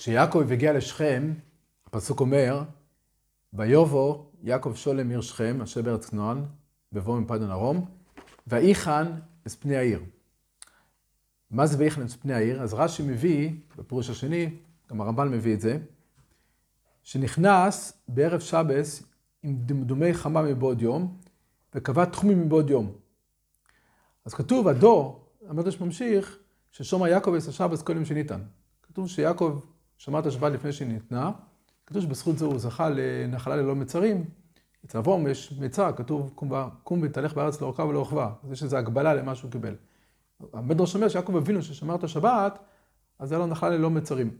[0.00, 1.32] כשיעקב הגיע לשכם,
[1.86, 2.62] הפסוק אומר,
[3.52, 6.44] ויובו יעקב שולם עיר שכם, אשר בארץ כנען,
[6.92, 7.86] בבוא מפדן ארום,
[8.46, 9.06] ויחן
[9.46, 10.02] את פני העיר.
[11.50, 12.62] מה זה ויחן את פני העיר?
[12.62, 14.50] אז רש"י מביא, בפירוש השני,
[14.90, 15.78] גם הרמב"ן מביא את זה,
[17.02, 19.02] שנכנס בערב שבס
[19.42, 21.18] עם דמדומי חמה מבעוד יום,
[21.74, 22.92] וקבע תחומים מבעוד יום.
[24.24, 26.38] אז כתוב, הדור, המדרש ממשיך,
[26.70, 28.40] ששומר יעקב עשה שבס כל יום שניתן.
[28.82, 29.60] כתוב שיעקב
[30.00, 31.30] שמע את השבת לפני שהיא ניתנה,
[31.86, 34.24] כתוב שבזכות זה הוא זכה לנחלה ללא מצרים.
[34.84, 36.32] אצל אברום יש מצר, כתוב
[36.84, 38.32] קום ותלך בארץ לאורכה ולרוחבה.
[38.44, 39.74] אז יש איזו הגבלה למה שהוא קיבל.
[40.52, 42.58] המדרש אומר שיעקב אבינו ששמר את השבת,
[43.18, 44.30] אז היה לו נחלה ללא מצרים.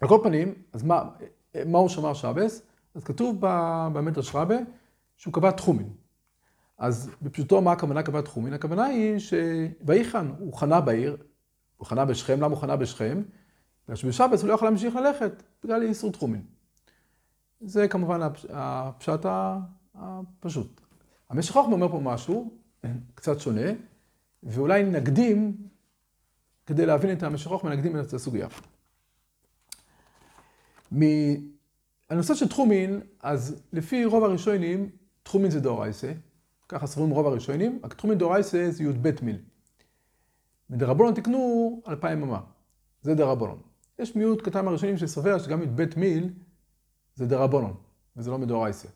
[0.00, 1.02] על כל פנים, אז מה,
[1.66, 2.62] מה הוא שמר שבס?
[2.94, 3.36] אז כתוב
[3.92, 4.56] במדרש רבה
[5.16, 5.88] שהוא קבע תחומין.
[6.78, 8.52] אז בפשוטו מה הכוונה קבע תחומין?
[8.52, 11.16] הכוונה היא שויחן, הוא חנה בעיר,
[11.76, 13.22] הוא חנה בשכם, למה הוא חנה בשכם?
[13.84, 16.42] בגלל שבשבס הוא לא יכול להמשיך ללכת, בגלל איסור תחומין.
[17.60, 19.20] זה כמובן הפשט
[19.94, 20.80] הפשוט.
[21.30, 22.50] המשך חוכמה אומר פה משהו
[23.14, 23.70] קצת שונה,
[24.42, 25.56] ואולי נקדים,
[26.66, 28.48] כדי להבין את המשך חוכמה, נקדים את הסוגיה.
[32.10, 34.90] הנושא של תחומין, אז לפי רוב הראשונים,
[35.22, 36.12] תחומין זה דאורייסה,
[36.68, 39.38] ככה סבורים רוב הראשונים, רק תחומין דאורייסה זה י"ב מיל.
[40.70, 42.40] מדרבנון תקנו אלפיים אמה,
[43.02, 43.58] זה דרבנון.
[43.98, 46.32] יש מיעוט קטן מהראשונים שסובר שגם י"ב מיל
[47.14, 47.74] זה דרבנון,
[48.16, 48.88] וזה לא מדאורייסה.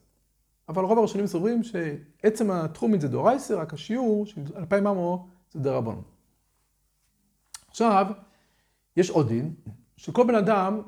[0.69, 6.03] אבל רוב הראשונים סוברים שעצם התחומין זה דאורייסה, רק השיעור של אלפיים אמו זה דרבנון.
[7.69, 8.07] עכשיו,
[8.97, 9.55] יש עוד דין,
[9.97, 10.83] שכל בן אדם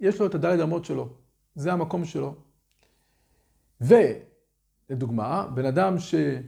[0.00, 1.08] יש לו את הדלת אמות שלו.
[1.54, 2.34] זה המקום שלו.
[3.80, 5.94] ולדוגמה, בן אדם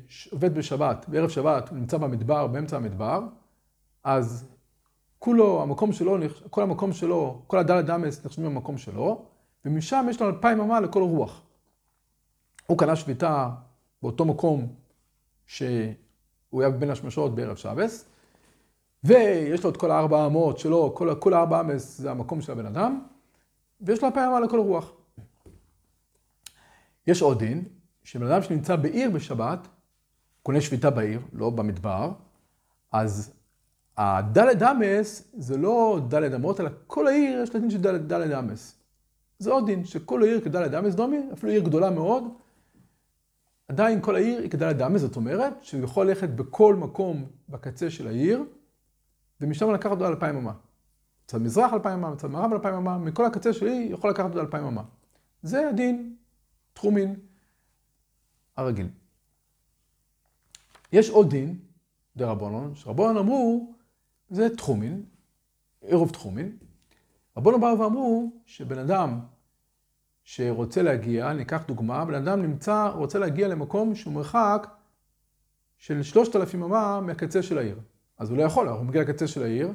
[0.08, 3.20] שעובד בשבת, בערב שבת, הוא נמצא במדבר, באמצע המדבר,
[4.04, 4.48] אז
[5.20, 6.16] כולו, המקום שלו,
[6.50, 9.24] כל המקום שלו, כל הדלת דמס נחשבים במקום שלו,
[9.64, 11.42] ומשם יש לו אלפיים אמה לכל רוח.
[12.66, 13.50] הוא קנה שביתה
[14.02, 14.74] באותו מקום
[15.46, 15.72] שהוא
[16.52, 18.04] היה בין השמשות בערב שבס,
[19.04, 22.66] ויש לו את כל הארבע אמות שלו, כל, כל הארבע אמס זה המקום של הבן
[22.66, 23.02] אדם,
[23.80, 24.92] ויש לו אלפיים אמה לכל רוח.
[27.06, 27.64] יש עוד דין,
[28.04, 29.68] שבן אדם שנמצא בעיר בשבת,
[30.42, 32.12] קונה שביתה בעיר, לא במדבר,
[32.92, 33.39] אז
[33.96, 38.76] הדלת אמס זה לא דלת אמות, אלא כל העיר יש לה דין של דלת, אמס.
[39.38, 42.24] זה עוד דין, שכל העיר כדלת אמס דומי, אפילו עיר גדולה מאוד,
[43.68, 48.06] עדיין כל העיר היא כדלת אמס, זאת אומרת שהוא יכול ללכת בכל מקום בקצה של
[48.06, 48.44] העיר,
[49.40, 50.52] ומשם לקחת אותו אלפיים אמה.
[51.24, 54.40] מצד מזרח אלפיים אמה, מצד מערב אלפיים אמה, מכל הקצה של העיר יכול לקחת אותו
[54.40, 54.82] אלפיים אמה.
[55.42, 56.16] זה הדין
[56.72, 57.14] תחומין
[58.56, 58.88] הרגיל.
[60.92, 61.58] יש עוד דין,
[62.16, 63.74] דרבנון, שרבנון אמרו,
[64.30, 65.02] זה תחומין,
[65.80, 66.56] עירוב תחומין.
[67.36, 69.20] רבנון באו ואמרו שבן אדם
[70.24, 74.66] שרוצה להגיע, ניקח דוגמה, בן אדם נמצא, רוצה להגיע למקום שהוא מרחק
[75.78, 77.78] של שלושת אלפים אמה מהקצה של העיר.
[78.18, 79.72] אז הוא לא יכול, הוא מגיע לקצה של העיר,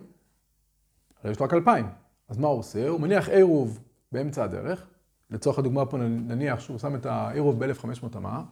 [1.23, 1.85] אבל יש לו רק אלפיים.
[2.27, 2.87] אז מה הוא עושה?
[2.87, 3.79] הוא מניח עירוב
[4.11, 4.87] באמצע הדרך,
[5.29, 8.43] לצורך הדוגמה פה נניח שהוא שם את העירוב ב-1500 אמה,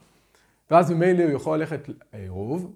[0.72, 2.74] ואז ממילא הוא יכול ללכת לעירוב,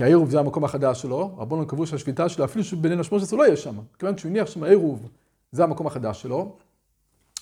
[0.00, 2.64] כי העירוב זה המקום החדש שלו, רבונו קבעו שהשביתה שלו, אפילו
[3.00, 5.08] השמונה הוא לא יהיה שם, כיוון שהוא הניח שם העירוב,
[5.52, 6.56] זה המקום החדש שלו,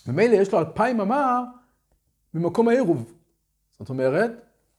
[0.06, 1.44] ממילא יש לו אלפיים אמה
[2.34, 3.14] ממקום העירוב.
[3.78, 4.30] זאת אומרת,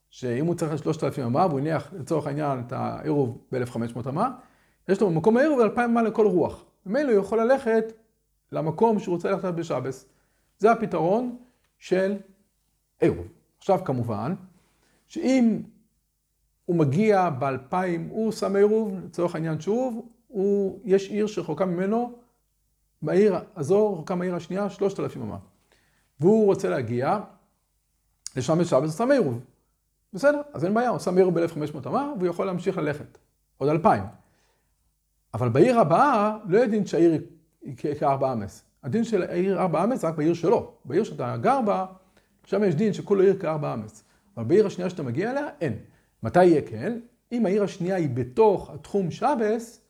[0.10, 4.32] שאם הוא צריך שלושת אלפים אמה, והוא הניח לצורך העניין את העירוב ב-1500 אמה,
[4.90, 6.66] יש לו במקום העירוב אלפיים אמה לכל רוח.
[6.86, 7.94] ממילא הוא יכול ללכת
[8.52, 10.06] למקום שהוא רוצה ללכת בשבס.
[10.58, 11.38] זה הפתרון
[11.78, 12.18] של
[13.00, 13.28] עירוב.
[13.58, 14.36] עכשיו כמובן,
[15.08, 15.62] שאם
[16.70, 22.20] הוא מגיע באלפיים, הוא שם עירוב, לצורך העניין שוב, הוא, יש עיר שרחוקה ממנו,
[23.02, 25.38] בעיר הזו, רחוקה מהעיר השנייה, שלושת אלפים אמה.
[26.20, 27.20] והוא רוצה להגיע
[28.36, 29.40] לשם בשבת, הוא שם עירוב.
[30.14, 33.18] בסדר, אז אין בעיה, הוא שם עירוב ב-1500 אמה, והוא יכול להמשיך ללכת.
[33.58, 34.04] עוד אלפיים.
[35.34, 37.22] אבל בעיר הבאה, לא יודעים שהעיר
[37.62, 38.64] היא כארבע אמס.
[38.84, 40.74] הדין של העיר ארבע אמס רק בעיר שלו.
[40.86, 41.86] בעיר שאתה גר בה,
[42.46, 44.04] שם יש דין שכל העיר כארבע אמס.
[44.38, 45.80] אבל בעיר השנייה שאתה מגיע אליה, אין.
[46.24, 47.00] מתי יהיה כן?
[47.32, 49.82] אם העיר השנייה היא בתוך התחום שבס,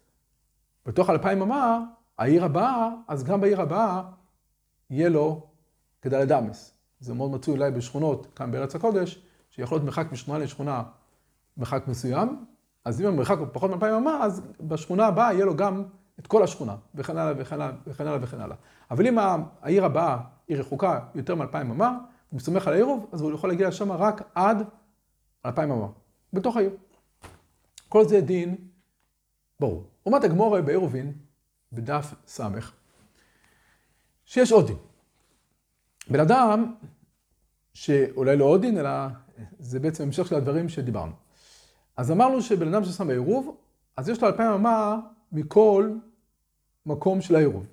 [0.85, 1.83] בתוך אלפיים אמה,
[2.17, 4.01] העיר הבאה, אז גם בעיר הבאה
[4.89, 5.47] יהיה לו
[6.01, 6.73] כדלת אמס.
[6.99, 10.83] זה מאוד מצוי אולי בשכונות כאן בארץ הקודש, שיכול להיות מרחק משכונה לשכונה
[11.57, 12.45] מרחק מסוים,
[12.85, 15.83] אז אם המרחק הוא פחות מאלפיים אמה, אז בשכונה הבאה יהיה לו גם
[16.19, 18.55] את כל השכונה, וכן הלאה וכן הלאה וכן הלאה וכן הלאה.
[18.91, 19.17] אבל אם
[19.61, 20.17] העיר הבאה
[20.47, 21.97] היא רחוקה יותר מאלפיים אמה,
[22.29, 24.63] הוא מסתמך על העירוב, אז הוא יכול להגיע לשם רק עד
[25.45, 25.87] אלפיים אמה,
[26.33, 26.71] בתוך העיר.
[27.89, 28.55] כל זה דין
[29.59, 29.83] ברור.
[30.05, 31.13] אומת הגמורה בעירובין,
[31.73, 32.41] בדף ס',
[34.25, 34.77] שיש עוד דין.
[36.09, 36.75] בן אדם,
[37.73, 38.89] שאולי לא עוד דין, אלא
[39.59, 41.11] זה בעצם המשך של הדברים שדיברנו.
[41.97, 43.57] אז אמרנו שבן אדם ששם העירוב,
[43.97, 44.99] אז יש לו אלפיים אמה
[45.31, 45.93] מכל
[46.85, 47.65] מקום של העירוב.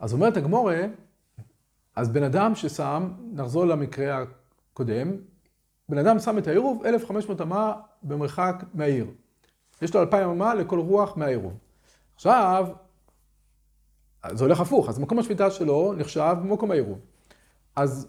[0.00, 0.82] אז אומרת הגמורה,
[1.96, 4.24] אז בן אדם ששם, נחזור למקרה
[4.72, 5.16] הקודם,
[5.88, 9.06] בן אדם שם את העירוב 1,500 אמה במרחק מהעיר.
[9.82, 11.58] יש לו 2,000 אמה לכל רוח מהעירוב.
[12.14, 12.68] עכשיו,
[14.32, 16.98] זה הולך הפוך, אז מקום השביתה שלו נחשב במקום העירוב.
[17.76, 18.08] אז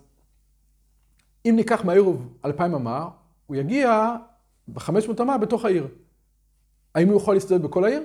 [1.46, 3.10] אם ניקח מהעירוב 2,000 אמה,
[3.48, 4.16] הוא יגיע
[4.68, 5.88] ב-500 אמה בתוך העיר.
[6.96, 8.04] האם הוא יכול להסתובב בכל העיר?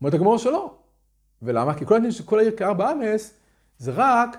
[0.00, 0.74] אומרת הגמור שלא.
[1.42, 1.74] ולמה?
[1.78, 3.34] כי כל הדין של כל העיר כארבע אמס,
[3.78, 4.36] זה רק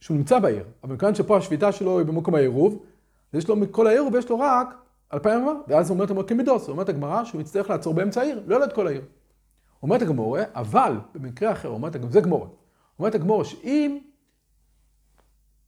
[0.00, 0.64] שהוא נמצא בעיר.
[0.84, 2.82] אבל מכיוון שפה השביתה שלו היא במקום העירוב,
[3.34, 4.74] יש לו מכל העירוב ויש לו רק
[5.12, 8.72] אלפיים אמה, ואז אומרת המות כמידוס, אומרת הגמרא שהוא יצטרך לעצור באמצע העיר, לא את
[8.72, 9.02] כל העיר.
[9.82, 12.48] אומרת הגמורה, אבל במקרה אחר, אומרת הגמורה, זה גמורה.
[12.98, 13.98] אומרת הגמורה שאם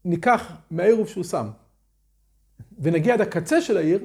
[0.05, 1.49] ניקח מהעירוב שהוא שם,
[2.79, 4.05] ונגיע עד הקצה של העיר,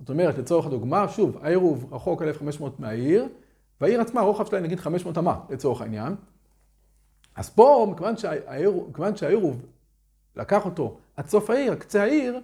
[0.00, 3.28] זאת אומרת, לצורך הדוגמה, שוב, העירוב רחוק 1,500 מהעיר,
[3.80, 6.14] והעיר עצמה, הרוחב שלה נגיד 500 אמה, לצורך העניין.
[7.34, 8.14] אז פה, מכיוון
[8.88, 9.66] מכיוון שהעירוב
[10.36, 12.40] לקח אותו עד סוף העיר, קצה העיר,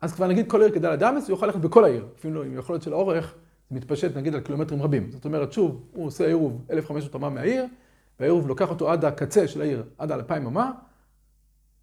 [0.00, 2.06] אז כבר נגיד כל עיר כדאי לדמס, הוא יכול ללכת בכל העיר.
[2.18, 3.34] אפילו עם יכולת של אורך,
[3.70, 5.10] זה מתפשט נגיד על קילומטרים רבים.
[5.10, 7.64] זאת אומרת, שוב, הוא עושה עירוב 1,500 אמה מהעיר,
[8.20, 10.70] והעירוב לוקח אותו עד הקצה של העיר, עד 2,000 אמה,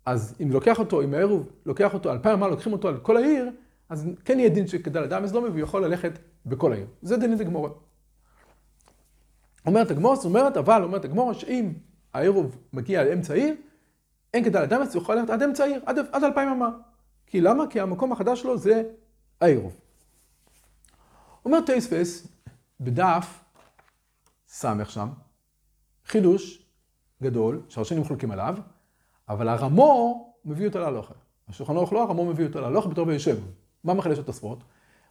[0.05, 3.49] אז אם לוקח אותו, אם העירוב לוקח אותו 2,000 אמה, לוקחים אותו על כל העיר,
[3.89, 6.85] אז כן יהיה דין שכדאי לדמס דומי, והוא יכול ללכת בכל העיר.
[7.01, 7.69] זה דין דגמורה.
[9.65, 11.73] אומרת הגמור, זאת אומרת, אבל אומרת הגמור, שאם
[12.13, 13.55] העירוב מגיע לאמצע העיר,
[14.33, 16.69] אין כדאי לדמס, הוא יכול ללכת עד אמצע העיר, עד, עד 2,000 אמה.
[17.27, 17.63] כי למה?
[17.69, 18.83] כי המקום החדש שלו זה
[19.41, 19.79] העירוב.
[21.45, 22.27] אומר טייספס
[22.79, 23.43] בדף
[24.47, 25.09] סמך שם,
[26.05, 26.65] חידוש
[27.23, 28.55] גדול, שהראשונים חולקים עליו,
[29.29, 31.13] אבל הרמו מביא אותו להלוכה.
[31.47, 33.37] השולחן ערוך לא, הרמו מביא אותו להלוכה בתור וישב.
[33.83, 34.59] מה מחדש את הספורט?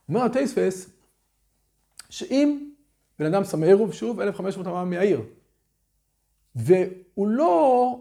[0.08, 0.90] אומר הטייספס,
[2.10, 2.70] שאם
[3.18, 5.22] בן אדם שם עירוב, שוב, 1,500 אמה מהעיר,
[6.54, 7.96] והוא לא,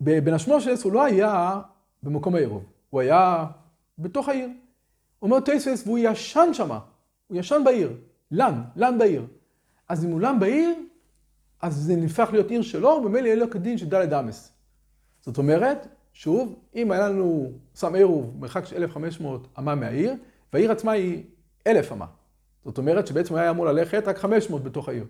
[0.00, 1.60] בן השמושס הוא לא היה
[2.02, 2.73] במקום העירוב.
[2.94, 3.46] הוא היה
[3.98, 4.48] בתוך העיר.
[5.22, 6.78] אומר טייסס, והוא ישן שמה,
[7.28, 7.92] הוא ישן בעיר,
[8.30, 9.26] לן, לן בעיר.
[9.88, 10.74] אז אם הוא לן בעיר,
[11.62, 14.52] אז זה נפח להיות עיר שלו, וממילא יהיה לו כדין של דלת אמס.
[15.20, 20.14] זאת אומרת, שוב, אם היה לנו סם עירוב מרחק של 1,500 אמה מהעיר,
[20.52, 21.22] והעיר עצמה היא
[21.66, 22.06] 1,000 אמה.
[22.64, 25.04] זאת אומרת שבעצם היה אמור ללכת רק 500 בתוך העיר.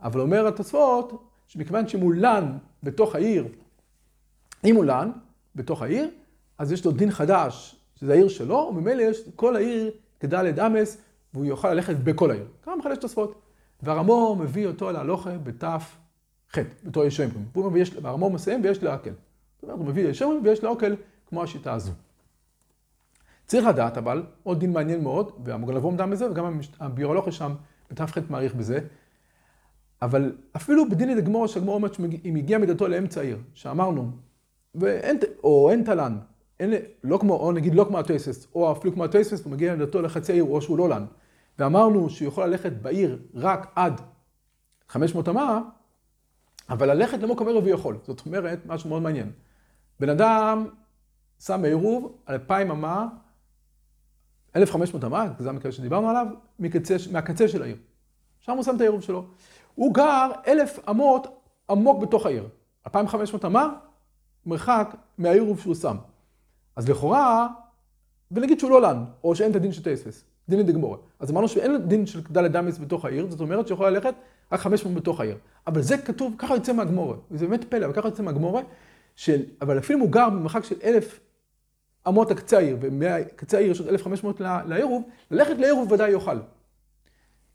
[0.00, 3.48] אבל אומר התוספות, שמכיוון שאם הוא לן בתוך העיר,
[4.64, 5.10] אם הוא לן
[5.54, 6.10] בתוך העיר,
[6.58, 10.98] אז יש לו דין חדש, שזה העיר שלו, וממילא יש כל העיר כדלת אמס,
[11.34, 12.46] והוא יוכל ללכת בכל העיר.
[12.62, 13.42] כמה מחדש תוספות.
[13.82, 15.96] והרמו מביא אותו להלוכה בתף
[16.54, 17.46] ח', בתור ישמרים.
[18.02, 19.12] והרמו מסיים ויש להקל.
[19.54, 21.92] זאת אומרת, הוא מביא ישמרים ויש להקל כמו השיטה הזו.
[23.46, 27.54] צריך לדעת אבל, עוד דין מעניין מאוד, והמוגן לבוא עמדה בזה, וגם הביולוגיה שם
[27.90, 28.78] בתף ח' מעריך בזה,
[30.02, 34.10] אבל אפילו בדין דגמור, שהגמור אומרת שאם הגיע מידתו לאמצע העיר, שאמרנו,
[34.74, 36.18] ואין, או אין תלן,
[36.60, 36.74] אין,
[37.04, 40.32] לא כמו, או נגיד לא כמו הטייסס, או אפילו כמו הטייסס, הוא מגיע לדתו לחצי
[40.32, 41.04] העיר, או שהוא לא לן.
[41.58, 44.00] ואמרנו שהוא יכול ללכת בעיר רק עד
[44.88, 45.60] 500 אמה,
[46.68, 47.98] אבל ללכת למקום עירוב הוא יכול.
[48.06, 49.32] זאת אומרת, משהו מאוד מעניין.
[50.00, 50.66] בן אדם
[51.40, 53.06] שם בעירוב 2,000 אמה,
[54.56, 56.26] 1,500 אמה, זה המקרה שדיברנו עליו,
[56.58, 57.76] מקצה, מהקצה של העיר.
[58.40, 59.26] שם הוא שם את העירוב שלו.
[59.74, 61.26] הוא גר 1,000 אמות
[61.70, 62.48] עמוק בתוך העיר.
[62.86, 63.74] 2,500 אמה,
[64.46, 65.96] מרחק מהעירוב שהוא שם.
[66.76, 67.48] אז לכאורה,
[68.30, 70.98] ונגיד שהוא לא לן, או שאין את הדין של טייספס, דין לדגמורה.
[71.20, 74.14] אז אמרנו שאין דין של דלת דמס בתוך העיר, זאת אומרת שיכולה ללכת
[74.52, 75.36] רק 500 בתוך העיר.
[75.66, 78.62] אבל זה כתוב, ככה יוצא מהגמורה, וזה באמת פלא, אבל ככה יוצא מהגמורה,
[79.16, 81.20] של, אבל אפילו אם הוא גר במרחק של אלף
[82.08, 86.36] אמות הקצה העיר, ומקצה העיר יש עוד 1,500 לעירוב, ללכת לעירוב ודאי יוכל.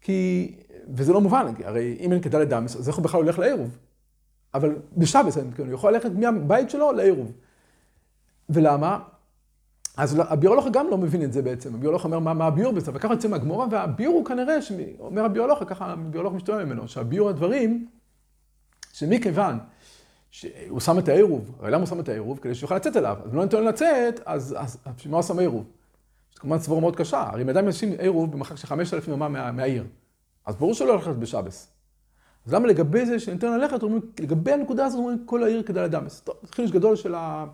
[0.02, 0.52] כי,
[0.90, 3.78] וזה לא מובן, הרי אם אין כדלת דמס, אז איך הוא בכלל הולך לעירוב?
[4.54, 7.32] אבל בשבס, הוא יכול ללכת מהבית שלו לעירוב.
[8.54, 9.00] ולמה?
[9.98, 13.14] אז הביולוג גם לא מבין את זה בעצם, הביולוג אומר מה, מה הביור בזה, וככה
[13.14, 14.58] יוצא מהגמורה, והביור הוא כנראה,
[15.00, 17.88] אומר הביולוג, ככה הביולוג משתומם ממנו, שהביור הדברים,
[18.94, 19.60] שמכיוון
[20.32, 22.40] שהוא שם את העירוב, הרי למה הוא שם את העירוב?
[22.42, 24.56] כדי שיוכל לצאת אליו, אז אם לא ניתן לו לצאת, אז
[24.96, 25.66] בשביל מה הוא שם העירוב?
[26.36, 29.52] זו כמובן סבורה מאוד קשה, הרי אם אדם ישים עירוב במרחק של 5,000 ימה מה,
[29.52, 29.84] מהעיר,
[30.46, 31.68] אז ברור שלא הולכת בשבס.
[32.46, 33.80] אז למה לגבי זה שניתן ללכת,
[34.20, 36.20] לגבי הנקודה הזאת אומרים כל העיר כדאי לדמס.
[36.20, 37.46] טוב, זה חידוש גדול של ה...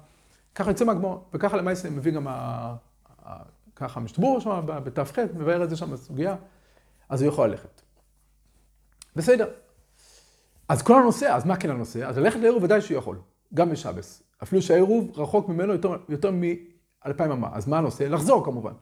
[0.57, 2.75] ככה יוצא מהגמור, וככה למעשה מביא גם ה...
[3.75, 6.35] ככה משתבור שם בת"ח, מבאר את זה שם בסוגיה,
[7.09, 7.81] אז הוא יכול ללכת.
[9.15, 9.47] בסדר.
[10.69, 12.07] אז כל הנושא, אז מה כן הנושא?
[12.07, 13.19] אז ללכת לעירוב ודאי שהוא יכול,
[13.53, 14.23] גם בשבס.
[14.43, 17.49] אפילו שהעירוב רחוק ממנו יותר, יותר מאלפיים אמה.
[17.53, 18.03] אז מה הנושא?
[18.03, 18.73] לחזור כמובן.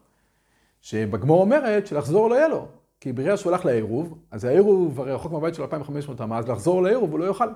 [0.80, 2.68] שבגמור אומרת שלחזור לא יהיה לו.
[3.00, 6.82] כי ברגע שהוא הלך לעירוב, אז העירוב הרי רחוק מהבית של 2,500 אמה, אז לחזור
[6.82, 7.48] לעירוב הוא לא יוכל.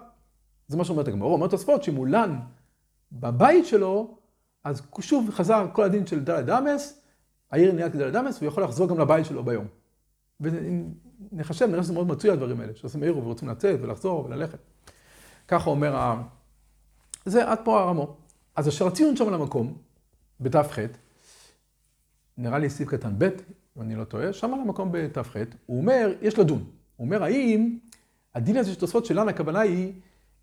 [0.69, 1.33] זה מה שאומרת הגמור.
[1.33, 2.39] אומר תוספות שאם הוא לן
[3.13, 4.19] בבית שלו,
[4.65, 7.03] אז שוב חזר כל הדין של דלת אמס,
[7.51, 9.67] העיר נהיית כדלת אמס, והוא יכול לחזור גם לבית שלו ביום.
[10.41, 14.59] ונחשב, נראה שזה מאוד מצוי הדברים האלה, שעושים עירוב ורוצים לצאת ולחזור וללכת.
[15.49, 16.23] ככה אומר ה...
[17.25, 18.17] זה עד פה הרמו.
[18.57, 19.77] אז אשר הציון שם למקום,
[20.41, 20.79] בת"ח,
[22.39, 23.25] נראה לי סעיף קטן ב',
[23.77, 25.37] אם אני לא טועה, שם על המקום בת"ח,
[25.67, 26.65] הוא אומר, יש לדון.
[26.97, 27.79] הוא אומר, האם
[28.35, 29.93] הדין הזה של תוספות שלנו, הכוונה היא,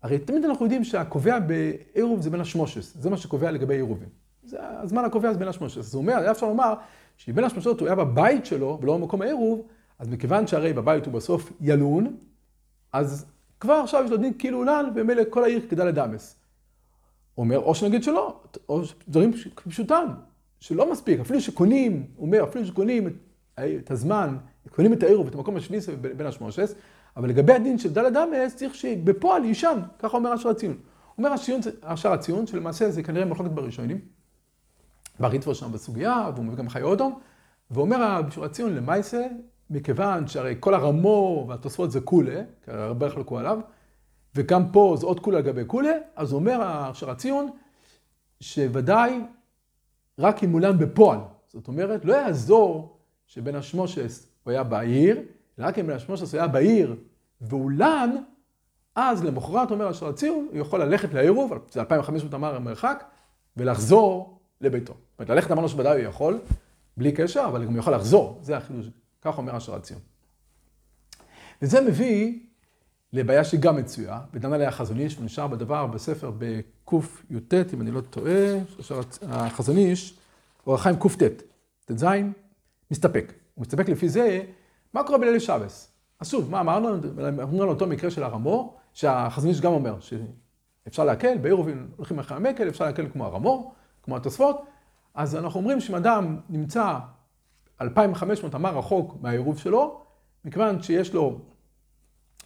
[0.02, 4.08] הרי תמיד אנחנו יודעים שהקובע בעירוב זה בין השמושס, זה מה שקובע לגבי עירובים.
[4.44, 5.94] זה הזמן הקובע זה בין השמושס.
[5.94, 6.74] הוא אומר, היה אפשר לומר,
[7.16, 9.62] שאם בין השמשות הוא היה בבית שלו, ולא במקום העירוב,
[9.98, 12.16] אז מכיוון שהרי בבית הוא בסוף ילון,
[12.92, 13.26] אז
[13.60, 16.36] כבר עכשיו יש לו דין כאילו אולן, ומילא כל העיר כדאי לדמס.
[17.38, 19.32] אומר, או שנגיד שלא, או דברים
[19.68, 20.06] פשוטם,
[20.60, 23.12] שלא מספיק, אפילו שקונים, הוא אומר, אפילו שקונים את,
[23.58, 24.36] את הזמן,
[24.70, 25.80] קונים את העיר ואת המקום השביעי
[26.16, 26.74] בין השמושס,
[27.18, 30.76] אבל לגבי הדין של דלת אמס, צריך שבפועל יישן, ככה אומר אשר הציון.
[31.18, 31.34] אומר
[31.82, 34.00] אשר הציון, שלמעשה זה כנראה מחלוקת בראשונים,
[35.20, 37.18] בריטבו שם בסוגיה, והוא מביא גם חיי אודום,
[37.70, 39.26] ואומר אשר הציון למעשה,
[39.70, 43.60] מכיוון שהרי כל הרמו והתוספות זה כולה, כי הרבה חלקו עליו,
[44.34, 47.50] וגם פה זה עוד כולה לגבי כולה, אז אומר אשר הציון,
[48.40, 49.20] שוודאי
[50.18, 51.18] רק אם מולן בפועל.
[51.48, 55.22] זאת אומרת, לא יעזור שבין השמושס הוא היה בעיר,
[55.58, 56.96] רק אם בין השמושס הוא היה בעיר
[57.40, 58.16] ואולן,
[58.94, 63.04] אז למחרת אומר אשר הציון, הוא יכול ללכת לעירוב, זה 2,500 אמר המרחק,
[63.56, 64.92] ולחזור לביתו.
[64.92, 66.38] זאת אומרת, ללכת אמרנו שוודאי הוא יכול,
[66.96, 68.86] בלי קשר, אבל גם יכול לחזור, זה החידוש,
[69.22, 70.00] כך אומר אשר הציון.
[71.62, 72.38] וזה מביא
[73.12, 78.58] לבעיה שגם מצויה, ודן עליה החזון איש, ונשאר בדבר בספר בקי"ט, אם אני לא טועה,
[79.22, 80.18] החזון איש,
[80.66, 81.42] אור החיים קט,
[81.84, 82.04] ט"ז,
[82.90, 83.32] מסתפק.
[83.54, 84.40] הוא מסתפק לפי זה,
[84.94, 85.97] מה קורה בליל שבס?
[86.20, 86.88] אז שוב, מה אמרנו?
[87.28, 92.36] אמרנו על אותו מקרה של הרמור, שהחזון איש גם אומר שאפשר להקל, בעירובין הולכים אחרי
[92.36, 94.64] המקל, אפשר להקל כמו הרמור, כמו התוספות,
[95.14, 96.98] אז אנחנו אומרים שאם אדם נמצא
[97.80, 100.02] 2,500 אמה רחוק מהעירוב שלו,
[100.44, 101.38] מכיוון שיש לו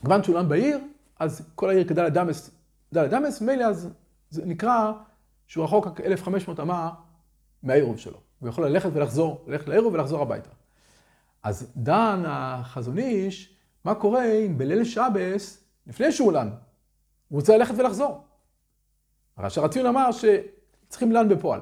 [0.01, 0.79] כיוון שהוא לן בעיר,
[1.19, 2.51] אז כל העיר כדאי לדמס,
[2.91, 3.89] כדאי לדמס, מילא אז
[4.31, 4.93] זה נקרא
[5.47, 6.91] שהוא רחוק רק 1,500 אמה
[7.63, 8.19] מהעירוב שלו.
[8.41, 10.51] הוא יכול ללכת ולחזור, ללכת לעירוב ולחזור הביתה.
[11.43, 16.49] אז דן החזון איש, מה קורה אם בליל שבס, לפני שהוא לן,
[17.29, 18.21] הוא רוצה ללכת ולחזור.
[19.37, 21.61] הרי אשר הציון אמר שצריכים לן בפועל.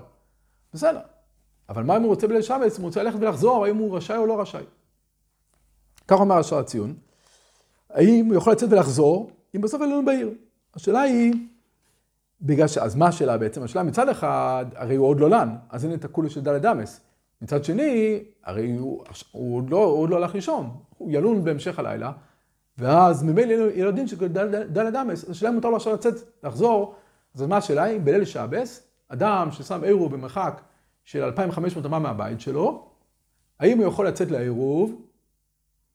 [0.74, 1.00] בסדר.
[1.68, 4.16] אבל מה אם הוא רוצה בליל שבס, אם הוא רוצה ללכת ולחזור, האם הוא רשאי
[4.16, 4.64] או לא רשאי?
[6.08, 6.94] כך אומר אשר הציון.
[7.90, 10.30] האם הוא יכול לצאת ולחזור, אם בסוף אין לנו בעיר.
[10.74, 11.32] השאלה היא,
[12.42, 12.78] בגלל ש...
[12.78, 13.62] אז מה השאלה בעצם?
[13.62, 17.00] השאלה מצד אחד, הרי הוא עוד לא לן, אז אין את הכולי של דלת אמס.
[17.42, 22.12] מצד שני, הרי הוא, הוא, לא, הוא לא הלך לישון, הוא ילון בהמשך הלילה,
[22.78, 24.28] ואז ממילא ילדים של
[24.72, 26.94] דלת אמס, אז השאלה אם מותר לו עכשיו לצאת, לחזור,
[27.34, 28.00] אז מה השאלה היא?
[28.00, 30.60] בליל שבס, אדם ששם עירוב במרחק
[31.04, 32.88] של 2,500 אמה מהבית שלו,
[33.60, 35.02] האם הוא יכול לצאת לעירוב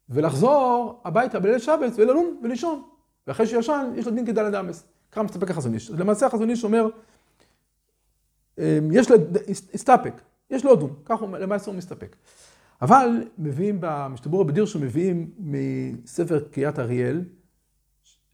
[0.10, 2.84] ולחזור הביתה בליל שבת וללון ולישון.
[3.28, 4.84] ואחרי שישן, יש לו דין כדלת אמס.
[5.12, 5.90] ככה מסתפק החזון איש.
[5.90, 6.88] למעשה החזון איש אומר,
[8.58, 9.18] אמ, יש לו,
[9.74, 10.14] הסתפק,
[10.56, 12.16] יש לו דון, ככה למעשה הוא מסתפק.
[12.82, 13.08] אבל
[13.38, 17.24] מביאים במשתבור בדיר שמביאים מספר קריאת אריאל,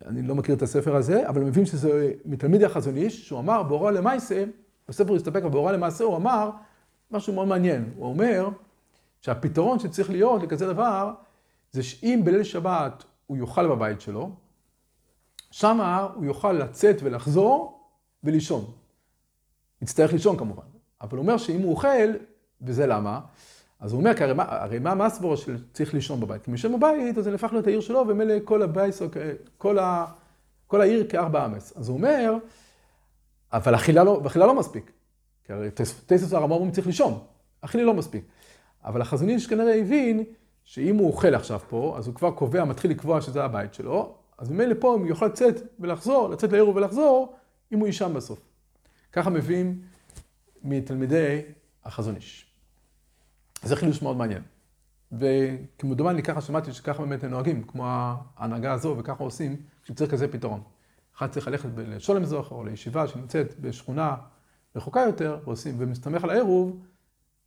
[0.05, 3.91] אני לא מכיר את הספר הזה, אבל מביאים שזה מתלמיד החזון איש, שהוא אמר בהוראה
[3.91, 4.43] למעשה,
[4.87, 6.51] בספר הוא הסתפק, אבל בהוראה למעשה הוא אמר
[7.11, 7.91] משהו מאוד מעניין.
[7.95, 8.49] הוא אומר
[9.21, 11.13] שהפתרון שצריך להיות לכזה דבר,
[11.71, 14.31] זה שאם בליל שבת הוא יאכל בבית שלו,
[15.51, 17.83] שמה הוא יוכל לצאת ולחזור
[18.23, 18.65] ולישון.
[19.81, 20.70] יצטרך לישון כמובן.
[21.01, 22.11] אבל הוא אומר שאם הוא אוכל,
[22.61, 23.19] וזה למה,
[23.79, 26.43] אז הוא אומר, כי הרי מה, הרי מה המסבור של צריך לישון בבית?
[26.43, 28.95] כי מי ישן בבית, אז זה נהפך להיות העיר שלו, ומילא כל הבית,
[29.57, 30.05] כל, ה,
[30.67, 31.73] כל העיר כארבע אמס.
[31.77, 32.33] אז הוא אומר,
[33.53, 34.91] אבל אכילה לא, אכילה לא מספיק.
[35.43, 35.69] כי הרי
[36.05, 37.19] טייסוס הרמב"ם צריך לישון,
[37.61, 38.23] אכילה לא מספיק.
[38.85, 40.23] אבל החזון איש כנראה הבין
[40.63, 44.49] שאם הוא אוכל עכשיו פה, אז הוא כבר קובע, מתחיל לקבוע שזה הבית שלו, אז
[44.49, 47.33] ממילא פה הוא יכול לצאת ולחזור, לצאת לעירוב ולחזור,
[47.71, 48.39] אם הוא יישן בסוף.
[49.11, 49.81] ככה מביאים
[50.63, 51.41] מתלמידי
[51.83, 52.51] החזון איש.
[53.63, 54.41] זה חידוש מאוד מעניין.
[55.11, 57.83] וכמדומני ככה שמעתי שככה באמת הם נוהגים, כמו
[58.37, 60.61] ההנהגה הזו, וככה עושים כשצריך כזה פתרון.
[61.17, 64.15] אחד צריך ללכת לשולם זוכר או לישיבה שנמצאת בשכונה
[64.75, 66.79] רחוקה יותר, ועושים, ומסתמך על העירוב,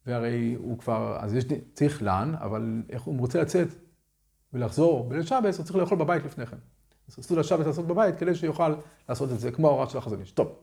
[0.07, 3.69] והרי הוא כבר, אז יש, צריך לן, אבל איך הוא רוצה לצאת
[4.53, 6.57] ולחזור בליל שבס, הוא צריך לאכול בבית לפני כן.
[7.09, 8.75] סעודה שבת לעשות בבית, כדי שיוכל
[9.09, 10.33] לעשות את זה, כמו ההוראה של החזון איש.
[10.33, 10.57] טוב,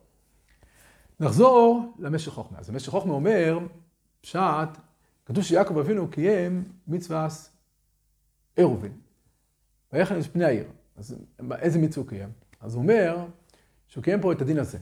[1.21, 2.59] נחזור למשך חוכמה.
[2.59, 3.59] אז המשך חוכמה אומר,
[4.21, 4.39] פשט,
[5.25, 7.27] כתוב שיעקב אבינו קיים מצווה
[8.55, 8.91] עירובין.
[9.93, 10.65] ויחן את פני העיר.
[10.97, 11.15] אז
[11.51, 12.29] איזה מצווה הוא קיים?
[12.59, 13.25] אז הוא אומר
[13.87, 14.77] שהוא קיים פה את הדין הזה.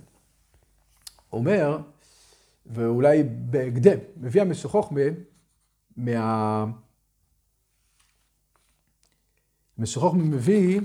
[1.29, 1.79] הוא אומר,
[2.65, 5.01] ואולי בהקדם, מביא המשך חוכמה
[5.97, 6.65] מה...
[9.77, 10.81] המשך חוכמה מביא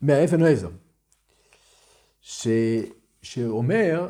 [0.00, 0.70] מהאבן עזר,
[2.42, 2.48] ש...
[3.22, 4.08] שאומר,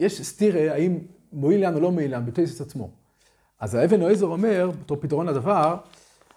[0.00, 0.98] יש סתירה האם
[1.32, 2.90] מועיל לנו או לא מועיל לנו בטייסס עצמו.
[3.58, 5.76] אז האבן עזר אומר, בתור פתרון לדבר,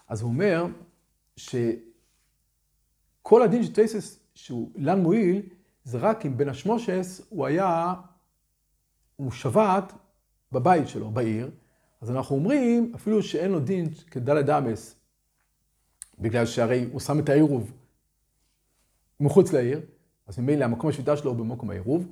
[0.07, 0.65] אז הוא אומר
[1.37, 1.73] שכל
[3.43, 5.41] הדין של טייסס שהוא אילן מועיל,
[5.83, 7.93] זה רק אם בן השמושס הוא היה,
[9.15, 9.93] הוא שבת
[10.51, 11.51] בבית שלו, בעיר,
[12.01, 14.95] אז אנחנו אומרים, אפילו שאין לו דין כדלת אמס,
[16.19, 17.71] בגלל שהרי הוא שם את העירוב
[19.19, 19.81] מחוץ לעיר,
[20.27, 22.07] אז ממילא המקום השביתה שלו הוא במקום העירוב,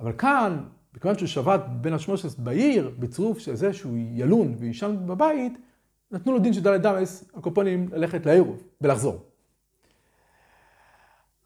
[0.00, 5.52] אבל כאן, מכיוון שהוא שבת בין השמושס בעיר, בצירוף של זה שהוא ילון ויישן בבית,
[6.10, 6.86] נתנו לו דין של דלת
[7.40, 9.22] כל פנים ללכת לעירוב ולחזור.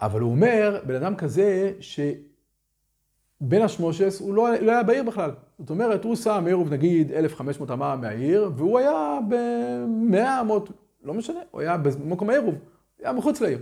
[0.00, 5.30] אבל הוא אומר, בן אדם כזה, שבין השמושס הוא לא, לא היה בעיר בכלל.
[5.58, 10.70] זאת אומרת, הוא שם עירוב נגיד 1,500 אמה מהעיר, והוא היה ב-100 אמות,
[11.02, 12.54] לא משנה, הוא היה במקום העירוב,
[12.98, 13.58] היה מחוץ לעיר.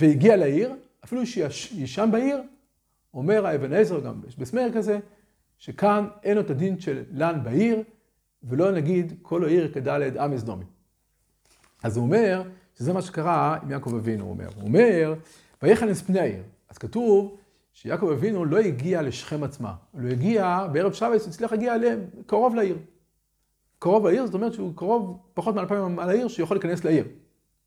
[0.00, 0.74] והגיע לעיר,
[1.08, 2.42] אפילו שישן בעיר,
[3.14, 4.98] אומר האבן עזר גם בסמר כזה,
[5.58, 7.82] שכאן אין את הדין של לן בעיר,
[8.42, 10.64] ולא נגיד כל העיר כדלת אמס דומי.
[11.82, 12.42] אז הוא אומר,
[12.78, 14.48] שזה מה שקרה עם יעקב אבינו, הוא אומר.
[14.56, 15.14] הוא אומר,
[15.62, 16.42] ויחנס פני העיר.
[16.68, 17.36] אז כתוב
[17.72, 21.74] שיעקב אבינו לא הגיע לשכם עצמה, הוא לא הגיע, בערב שבת הוא הצליח להגיע
[22.26, 22.78] קרוב לעיר.
[23.78, 27.04] קרוב לעיר, זאת אומרת שהוא קרוב פחות מאלפיים על העיר, שיכול להיכנס לעיר.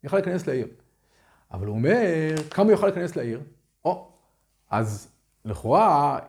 [0.04, 0.68] יכול להיכנס לעיר.
[1.54, 3.42] אבל הוא אומר, כמה הוא יכול להיכנס לעיר?
[3.86, 4.12] או,
[4.70, 5.12] אז
[5.46, 6.20] לכאורה,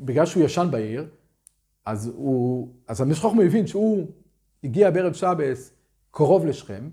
[0.00, 1.08] בגלל שהוא ישן בעיר,
[1.84, 4.06] אז הוא, אז המשחוכמה הבין שהוא
[4.64, 5.72] הגיע בערב שבס
[6.10, 6.88] קרוב לשכם,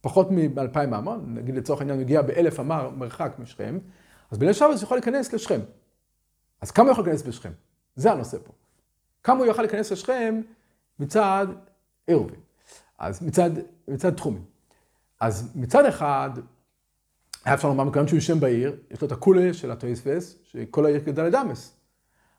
[0.00, 3.78] פחות מ-2,000 אמה, נגיד לצורך העניין הוא הגיע באלף אמה מרחק משכם,
[4.30, 5.60] אז בליל שבס הוא יכול להיכנס לשכם.
[6.60, 7.52] אז כמה הוא יכול להיכנס בשכם?
[7.96, 8.52] זה הנושא פה.
[9.22, 10.40] כמה הוא יכול להיכנס לשכם
[10.98, 11.46] מצד
[12.06, 12.40] עירובין,
[12.98, 13.50] אז מצד,
[13.88, 14.51] מצד תחומים.
[15.22, 16.30] אז מצד אחד,
[17.44, 21.00] היה אפשר לומר, מכיוון שהוא יושב בעיר, יש לו את הקולה של הטויספס, שכל העיר
[21.04, 21.76] כדאי לדמס.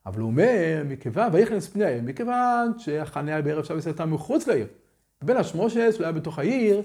[0.05, 4.67] אבל הוא אומר, מכיוון, ויכנס פני העיר, מכיוון שהחניה בערב שבס הייתה מחוץ לעיר.
[5.21, 6.81] בין השמושס, הוא היה בתוך העיר,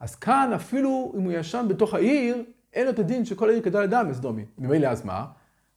[0.00, 3.84] אז כאן אפילו אם הוא ישן בתוך העיר, אין לו את הדין שכל העיר כדאי
[3.84, 4.44] לדמס, דומי.
[4.58, 5.26] ממילא אז מה?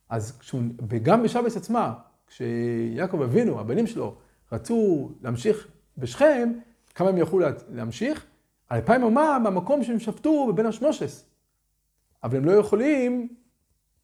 [0.10, 1.94] אז כשהוא, וגם בשבס עצמה,
[2.28, 4.16] כשיעקב אבינו, הבנים שלו,
[4.52, 6.54] רצו להמשיך בשכם,
[6.96, 8.26] כמה הם יכלו להמשיך?
[8.72, 11.26] אלפיים אמה מהמקום שהם שפטו בבין השמושס.
[12.24, 13.28] אבל הם לא יכולים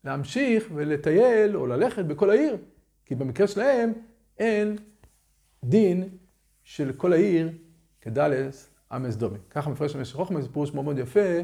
[0.03, 2.57] להמשיך ולטייל או ללכת בכל העיר,
[3.05, 3.93] כי במקרה שלהם
[4.37, 4.75] אין
[5.63, 6.09] דין
[6.63, 7.51] של כל העיר
[8.01, 9.37] כדלס אמס דומי.
[9.49, 11.39] ככה מפרש המשך חוכמה, זה פירוש מאוד מאוד יפה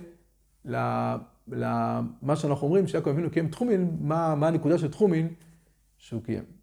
[1.48, 5.34] למה שאנחנו אומרים, שיעקב אבינו קיים תחומין, מה, מה הנקודה של תחומין
[5.98, 6.55] שהוא קיים.